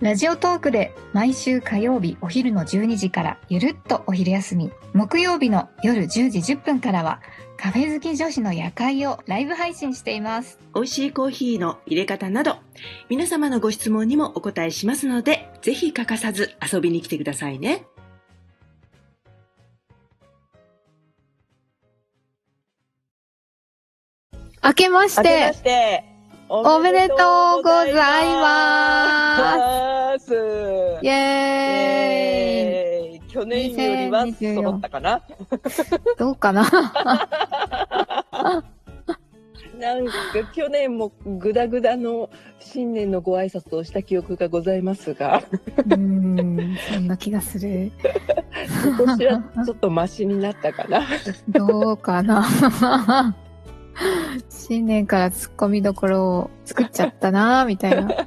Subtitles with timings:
[0.00, 4.70] ラジオトークで毎週火曜日お昼の12時からゆるっとお昼休み。
[4.94, 7.20] 木曜日の夜10時10分からは
[7.56, 10.60] カフェ好き女子の夜会をライブ配信しています。
[10.72, 12.58] 美味しいコーヒーの入れ方など
[13.08, 17.84] 皆様のご質問にもお答えしますのでぜひ欠かさず遊びに来てくださいね。
[24.62, 26.07] 明けまし明けまてして
[26.50, 27.14] おめでと
[27.60, 27.84] うござ
[28.22, 30.26] います。
[30.26, 30.34] す。
[31.02, 31.14] イエーイ。
[32.62, 35.20] えー去年よりは揃ったかな？
[36.18, 36.62] どうかな？
[39.78, 40.12] なんか
[40.54, 45.42] 去年もグダグダの新年のご挨拶をした記憶がございますが、
[45.76, 47.92] うーんそんな気がする。
[48.82, 51.02] 今年はちょっとマシになったかな。
[51.48, 52.44] どうかな？
[54.48, 58.08] 新年からツッコミどころを作っちゃったなみたいな。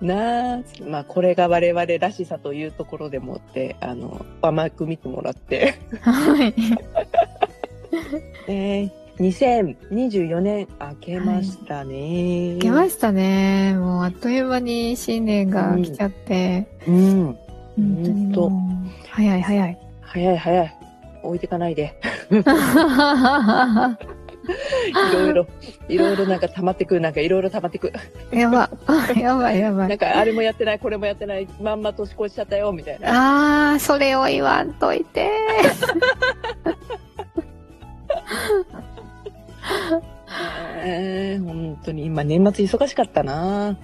[0.00, 5.74] なあ、まあこれが我々らしさというところでもって、あの、甘く見てもらって。
[6.00, 6.54] はい。
[8.48, 12.56] え ー、2024年明けましたね。
[12.58, 13.74] 来ましたね。
[13.74, 16.66] もうあっという間に新年が来ちゃって。
[16.88, 17.28] うん。
[17.30, 17.36] う
[17.76, 18.50] ほんと
[19.10, 19.78] 早い早い。
[20.00, 20.74] 早い早い。
[21.22, 21.94] 置いてかないで。
[22.30, 22.42] い
[25.12, 25.46] ろいろ、
[25.88, 27.92] いろいろなんか溜まってくる、なんかいろいろ溜まってく。
[28.32, 28.70] やば。
[29.16, 29.86] やばいやば。
[29.88, 33.72] ないんかあれもやってない、これもやってない、まんま年越しちゃったよ、みたいな。
[33.72, 35.30] あー、それを言わんといて。
[40.82, 43.76] えー、本当に今年末忙しかったな。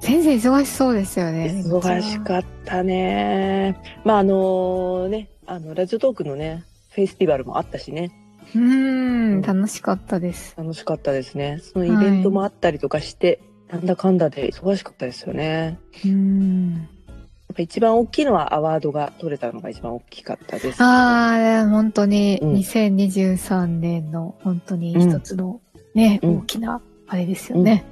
[0.00, 1.62] 全然忙しそうですよね。
[1.64, 3.76] 忙しかったね。
[4.04, 6.64] まああのね、あの、ラジオトークのね、
[7.00, 8.10] フェスティバルもあったしね。
[8.54, 10.54] うーん、楽しかったです。
[10.58, 11.60] 楽しかったですね。
[11.62, 13.40] そのイベントもあったりとかして、
[13.70, 15.78] なんだかんだで忙しかったですよね。
[16.04, 16.72] うーん。
[16.74, 20.76] やっぱ一番大きいのはアワードが取れたのが一番大きかったです。
[20.80, 25.60] あー、本当にうん2023年の本当に一つの
[25.94, 27.84] ね、うん大きなあれですよね。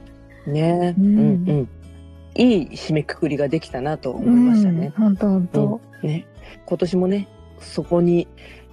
[0.47, 1.69] ね、ううんん、うん
[2.37, 4.93] いい締めくくりができたなと思いましたね。
[4.97, 5.81] 本当本当。
[6.05, 6.27] ね、
[6.67, 8.29] 今年もね、そこに、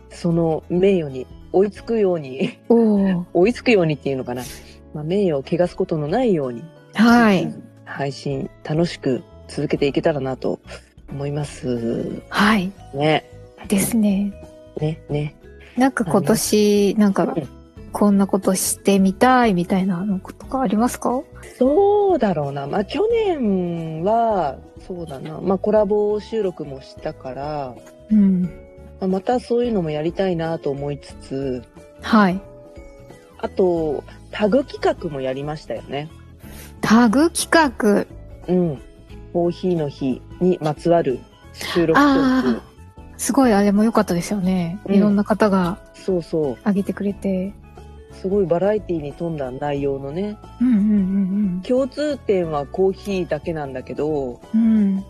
[0.09, 2.59] その名誉に追いつくように。
[2.69, 4.43] 追いつくようにっていうのかな。
[4.93, 7.53] まあ、名誉を汚すことのないように、はい。
[7.83, 10.59] 配信楽しく続けていけたらなと
[11.09, 12.21] 思います。
[12.29, 12.71] はい。
[12.93, 13.29] ね、
[13.67, 14.33] ですね。
[14.79, 15.35] ね、ね。
[15.77, 17.47] なんか今年、なんかうん、
[17.91, 21.21] こんなことしてみたいみたいなのとかありますか？
[21.57, 22.67] そうだろうな。
[22.67, 25.39] まあ、去年は、そうだな。
[25.41, 27.75] まあ、コラボ収録もしたから、
[28.09, 28.49] うん。
[28.99, 31.63] まあまたそういうのもやりたいなと思いつつ、
[32.01, 32.41] はい。
[33.37, 36.09] あと、タグ企画もやりましたよね。
[36.81, 38.05] タグ企画？
[38.47, 38.81] うん。
[39.33, 41.19] コーヒーの日にまつわる
[41.53, 42.61] 収録トーあク。
[43.17, 44.79] すごいあれも良かったですよね。
[44.85, 46.57] うんいろんな方がそうそう。
[46.65, 47.53] 上げてくれて。
[48.13, 50.37] すごいバラエティに富んだ内容のね。
[50.61, 55.05] うんうん共通点はコーヒーだけなんだけど、うんうん。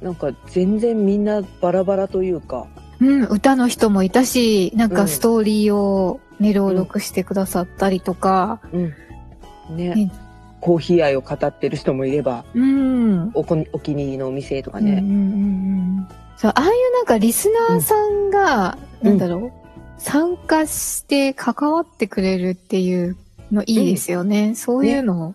[0.00, 2.66] なんか全然みんなバラバラというか、
[3.00, 3.08] うん。
[3.08, 8.60] うん、歌の人もいたし、なんうんかストーリーをね、朗読してくださったりとか。
[8.72, 9.76] うん。
[9.76, 9.94] ね。
[9.94, 10.12] ね
[10.60, 13.30] コーヒー愛を語ってる人もいれば、うん。
[13.34, 14.92] おこお気に入りのお店とかね。
[14.92, 19.52] うんうんうんうんそう、ああいうなんかリスナーさんが、うんなんだろう、
[20.00, 23.16] 参加して関わってくれるっていう
[23.50, 24.54] のいいですよね。
[24.54, 25.34] そういうのを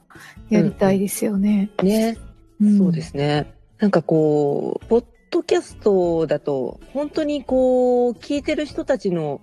[0.49, 1.69] やりたいですよね。
[1.83, 2.17] ね。
[2.63, 3.01] んそうで。
[3.01, 3.53] すね。
[3.79, 9.41] なんかこう、ポッドキャストだと、本当にこう、聞いてる人たちの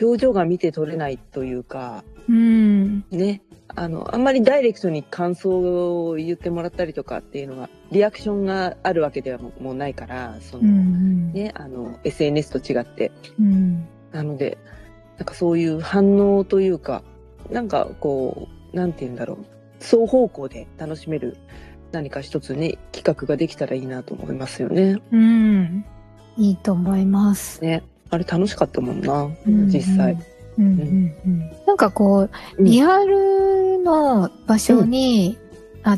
[0.00, 3.04] 表情が見て取れないというか、うん。
[3.10, 3.42] ね。
[3.74, 11.32] あの、あんまりダイレクトに感想を言ってもらったりとかっていうのが、リアクションがあるわけではももうないから、その、うん。
[11.34, 13.12] ね、あの、SNS と違って。
[13.38, 13.86] うん。
[14.12, 14.56] なので、
[15.18, 17.02] なんかそういう反応というか、
[17.50, 19.36] なんかこう、なんて言うんだろう。
[19.80, 21.36] 双方向で楽しめる
[21.92, 25.00] 何か一つね、企画ができたらいいなと思いますよね。
[25.12, 25.84] うん。
[26.36, 27.62] いいと思います。
[27.62, 27.82] ね。
[28.10, 30.16] あれ楽しかったもんな、うん実際。。
[30.58, 35.38] うんうんうん、なんかこう、リアルの場所に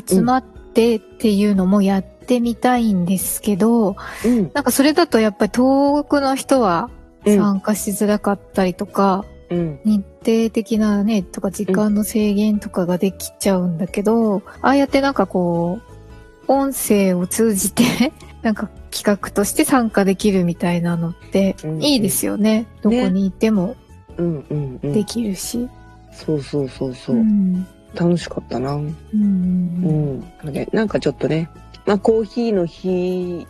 [0.07, 3.95] 集まってっていうのもやってみたいんですけど、
[4.25, 4.51] うん。
[4.53, 6.89] なんかそれだとやっぱり遠くの人は
[7.25, 9.79] うん参加しづらかったりとか、うん。
[9.83, 15.79] 日程的なね、とか時間の制限とかができちゃうんだけど、ああやってなんかこ
[16.47, 17.83] う、音声を通じて、
[18.41, 22.65] なんか企画として参加できるみたいなのってうんいいですよね。
[22.81, 23.75] どこにいても
[24.17, 24.93] うんうんうん。
[24.93, 25.67] できるし。
[26.11, 27.15] そうそうそうそう。
[27.17, 27.65] ん
[27.95, 28.73] 楽しかったな。
[28.73, 28.93] うん。
[29.13, 29.17] う
[30.47, 31.49] んで、なんかちょっとね、
[31.85, 33.45] まあコーヒーの日、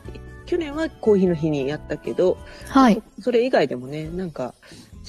[0.46, 2.38] 去年はコーヒーの日にやったけど、
[2.68, 3.02] はい。
[3.18, 4.54] そそれ以外でもね、なんか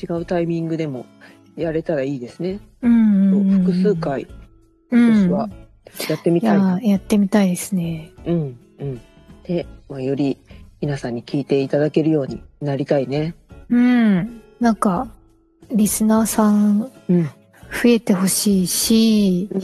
[0.00, 1.06] 違うタイミングでも
[1.56, 2.60] やれたらいいですね。
[2.82, 3.94] うん複数。
[3.96, 4.26] 回、
[4.90, 5.06] うん。
[5.08, 5.48] 今年は
[6.08, 6.78] やってみいやたいな。
[6.78, 8.10] ーやってみたいですね。
[8.26, 9.00] うん、うん。
[9.44, 10.38] で、まあ、より
[10.80, 13.34] 皆さんに聞いていただけるようになりたいね。
[13.68, 14.40] うん。
[14.60, 15.08] なんか、
[15.72, 17.24] リスナーさんうん。
[17.72, 19.60] 増えてほしいし、うん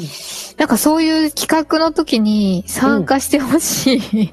[0.58, 4.00] なんかそういう企画の時に参加してほしい。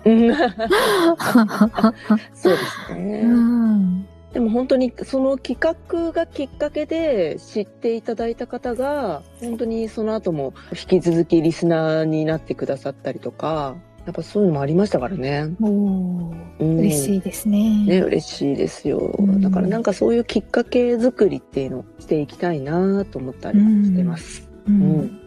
[2.36, 2.58] そうで
[2.88, 3.22] すね。
[3.24, 4.06] うん。
[4.34, 13.76] でも本当にその企画がきっかけで知っていただいた方が、本当にその後も引き続きリスナーになってくださったりとか、
[14.06, 15.56] やっぱそういうのもありましたからね。
[15.62, 17.86] うん、嬉しいですね。
[17.86, 19.16] ね、嬉しいですよ。
[19.22, 24.50] んだからなんかそういうきっかけ作りっていうのをしていきたいなと思ったりしてます。
[24.68, 25.20] ううんん。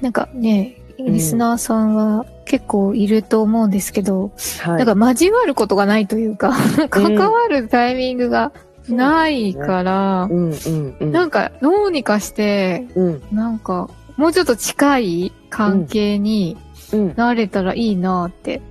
[0.00, 4.84] なんかね、リスナーさんは結構いると思うんですけど、はい。
[4.84, 6.52] なんか交わることがないというか、
[6.88, 8.52] 関わるタイミングが
[8.88, 11.12] ないから、うんうんうん。
[11.12, 16.56] なんかどうにかして、うんなんかもうちょっと近い関係に
[16.92, 18.62] うんなれたらいいなって。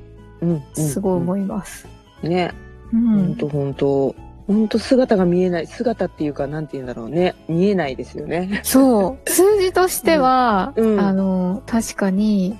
[0.73, 1.87] すごい思います。
[2.23, 2.53] ね。
[2.93, 4.15] うほんほんと。
[4.47, 5.67] ほんと姿が見えない。
[5.67, 7.33] 姿っていうか、なんて言うんだろうね。
[7.47, 8.61] 見えないですよね。
[8.63, 9.25] そう。
[9.29, 12.57] 数字としては、うんうんあの、確かに。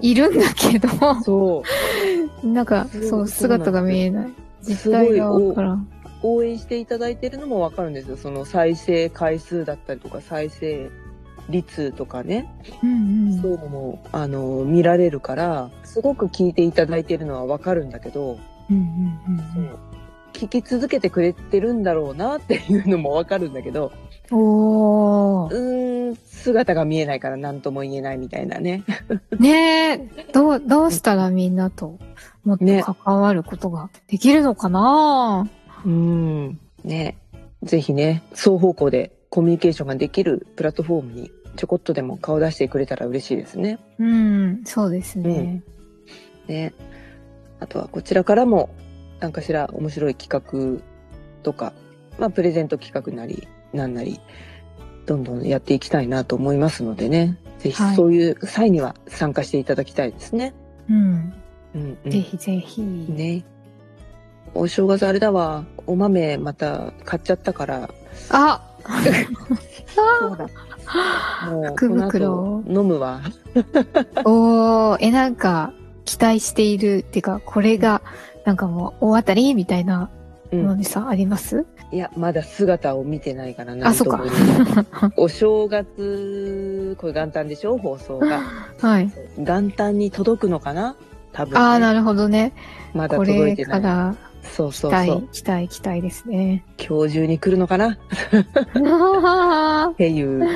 [0.00, 0.88] いるんだけど、
[1.22, 1.62] そ
[2.42, 2.46] う。
[2.46, 4.32] なんか、そう、姿が見えない。
[4.62, 5.88] 実態がわからん。
[6.22, 8.16] 応援していただいてるのもわかるんですよ。
[8.16, 10.90] その再生回数だったりとか、再生
[11.48, 12.52] 率とかね。
[12.82, 18.38] うんそういうのも、あの、見られるから、すごく聞いていただいてるのはわかるんだけど、
[18.70, 18.76] うん。
[18.76, 18.82] うん
[19.56, 19.92] うんうん
[20.32, 23.92] 聞き続けてくれてるんだろうなっていうのもわかるんだけど、
[24.30, 24.38] うん。
[24.38, 28.84] おうん、姿が見えないから何とも言えないみたいなね。
[29.38, 29.98] ねえ、
[30.32, 31.98] どう、どうしたらみんなと
[32.44, 35.48] もっとね関わることができるのかな、
[35.84, 36.58] うん。
[36.84, 37.18] ね。
[37.62, 43.78] ぜひね、双方向でコミュニケーションができるプラットフォームにちょこっとでも顔出してくれたら嬉しいですね。
[43.98, 45.62] うん、そうですね。
[46.48, 46.74] ね。
[47.60, 48.70] あとはこちらからも
[49.20, 50.82] 何かしら面白い企画
[51.42, 51.72] とか、
[52.18, 54.20] まあプレゼント企画なり、なんなり、
[55.06, 57.38] どんどんやっていきたいなと思いますのでね。
[57.58, 60.54] ぜひはいそういう際には参加していただきたいですね。
[60.88, 61.32] うん。
[61.74, 62.10] うん、うん。
[62.10, 62.82] ぜひぜひ。
[62.82, 63.44] ね。
[64.54, 65.64] お正月あれだわ。
[65.86, 67.90] お豆また買っちゃったから。
[68.30, 68.68] あ
[69.86, 70.48] そうだ。
[71.50, 73.20] もう、福袋後飲むわ。
[74.24, 75.72] おー、え、なんか、
[76.04, 78.02] 期待しているっていうか、これが、
[78.44, 79.54] なんかもう、大当たり？
[79.54, 80.10] みたいな
[80.52, 80.66] うん。
[80.66, 81.64] のでさ、あります？
[81.90, 83.88] いや、まだ姿を見てないからな。
[83.88, 84.22] あそっか
[85.16, 87.78] お正月、これ元旦でしょ？
[87.78, 88.40] 放送が。
[88.80, 89.10] はい。
[89.38, 90.96] 元旦に届くのかな？
[91.32, 91.58] 多分、ね。
[91.60, 92.52] ああ、なるほどね。
[92.94, 93.80] まだこれ届いてない。
[93.82, 96.64] から、そう期待そうそう。、期待、期待ですね。
[96.78, 97.88] 今日中に来るのかな？
[97.96, 97.96] っ
[98.82, 100.46] はていう、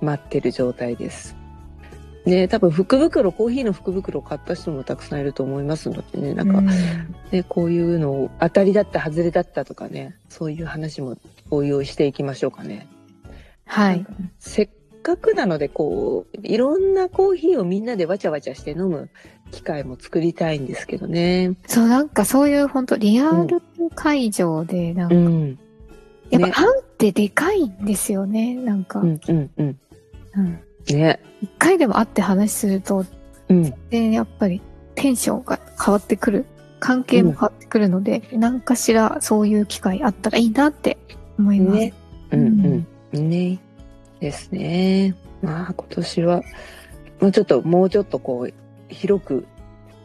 [0.00, 1.36] 待ってる状態です。
[2.28, 11.16] ね多分福袋、コーヒーの福袋買った人もたくさんいると思いますのでね、なんか、うんね、こういうのを当たりだった、外れだったとかね、そういう話も
[11.50, 12.86] 応用していきましょうかね。
[13.66, 14.06] はい。
[14.38, 14.68] せっ
[15.02, 19.10] かくなので、こう、いろんなコーヒーをみんなでわちゃわちゃして飲む
[19.50, 21.54] 機会も作りたいんですけどね。
[21.66, 23.60] そう、なんかそういう本当リアル
[23.94, 25.50] 会場で、なんか、うん。
[25.50, 25.58] ね
[26.30, 29.00] やっぱ会うってでかいんですよね、なんか。
[29.00, 29.78] うん、うん、うん。
[30.36, 30.60] うん
[30.96, 31.20] ね。
[31.42, 33.04] 一回でも会って話すると、
[33.48, 33.74] うん。
[33.90, 34.60] で、やっぱり
[34.94, 36.46] テンションが変わってくる。
[36.80, 40.96] 関係も変わってくるので、何かしらそういう機会あったらいいなって
[41.38, 41.78] 思います。
[41.78, 41.94] ね。
[42.30, 43.28] うん、うん。
[43.28, 43.58] ね。
[44.20, 45.14] ですね。
[45.42, 46.42] まあ、今年は、
[47.20, 48.54] まあちょっと、もうちょっとこう、
[48.88, 49.46] 広く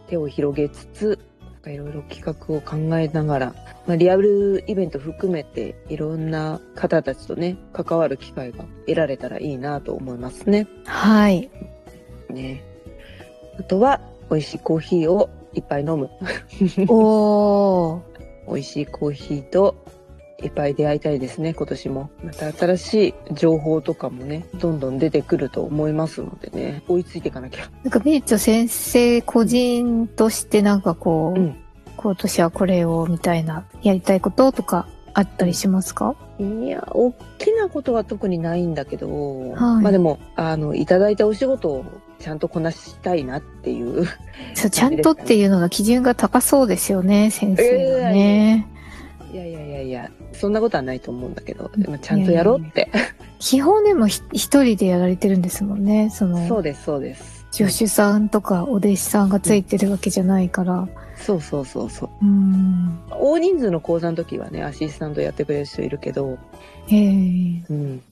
[0.07, 1.19] 手を広げつつ、
[1.63, 3.55] かいろいろ企画を考えながら、
[3.87, 10.67] まあ、リアルイベント含めていろんな方たちとね、関わる機会が得られたらいいなと思いますね。
[10.85, 11.49] はい。
[12.29, 12.63] ね。
[13.57, 16.09] あとは、美味しいコーヒーをいっぱい飲む。
[16.87, 18.01] おー。
[18.45, 19.75] 美味しいコーヒーと
[20.43, 22.09] いっぱい出会いたいですね、今年も。
[22.23, 27.69] また新しい情報とかもね、どんどん出てくると思いますのでね、追いついていかなきゃ。
[27.83, 31.55] なんか、メイチョ先生個人としてなんかこう、うん
[31.95, 36.15] 今年はこれをみたいな、やりたいこととかあったりしますか？
[36.39, 41.85] いや、大きなことは特にないんだけど、はいまあでも、あの、いただいたお仕事を
[42.19, 44.05] ちゃんとこなしたいなっていう。
[44.55, 48.67] そうちゃんとっていうのが基準が高そうですよね、先生がね。
[49.33, 52.89] いやいやいやいや、そんなことはないと思うんだけど、でもちゃんとやろうって。
[53.39, 56.11] 基本でもひ一人でやられてるんですもんね。
[56.11, 57.45] その、そうです、そうです。
[57.51, 60.87] 助手さんとかお弟子さんがついてるわけじゃないから。
[61.17, 62.09] そうそうそうそう。
[62.21, 62.99] うん。
[63.09, 66.37] 大人数の講座の時はね、アシスタントやってくれる人いるけど、
[66.87, 67.63] へえ。
[67.69, 68.03] うん。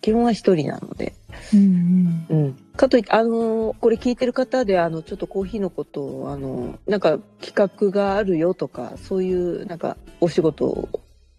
[0.00, 1.12] 基本は一人なので。
[1.52, 2.36] うんうん。
[2.36, 2.58] うん。
[2.80, 10.88] かといって、あのーこれ聞いてる方で、あの、ちょっとコーヒーのことを、あの、なんか企画があるよとか、そういう、なんか、お仕事を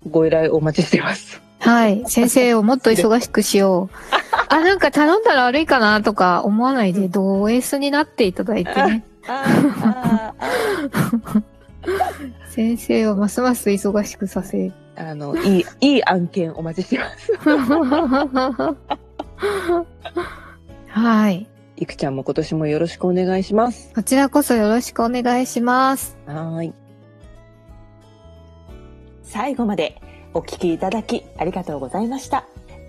[0.10, 1.42] ご依頼お待ちしています。
[1.60, 2.04] はい。
[2.08, 3.96] 先生をもっと忙しくしよう。
[4.50, 9.04] あ、なんか頼んだら悪いかなとか思わないで、同 S になっていただいてね。
[12.50, 14.72] 先生をますます忙しくさせ。
[14.96, 17.32] あ、あの、いい、いい案件お待ちしてます。
[21.02, 21.48] はい。
[21.78, 23.92] いくちゃんも今年もよろしくお願いします。
[23.96, 26.16] こちらこそよろしくお願いします。
[26.28, 26.74] はーい。
[29.24, 30.00] 最後まで
[30.36, 32.46] お聞きいただきありがとうございました。